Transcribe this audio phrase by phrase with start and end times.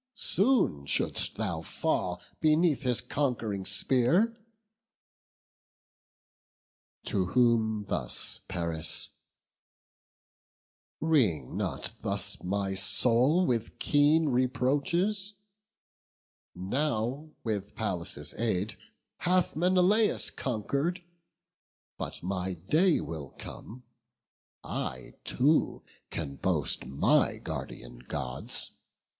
[0.15, 4.35] Soon shouldst thou fall beneath his conqu'ring spear."
[7.03, 9.09] To whom thus Paris:
[10.99, 15.35] "Wring not thus my soul With keen reproaches:
[16.55, 18.77] now, with Pallas' aid,
[19.17, 21.03] Hath Menelaus conquer'd;
[21.99, 23.83] but my day Will come:
[24.63, 28.71] I too can boast my guardian Gods.